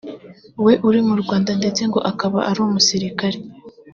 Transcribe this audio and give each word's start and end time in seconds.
we 0.65 0.73
uri 0.87 0.99
mu 1.07 1.15
Rwanda 1.21 1.51
ndetse 1.59 1.81
ngo 1.89 1.99
akaba 2.11 2.39
ari 2.49 2.59
umusirikare 2.67 3.37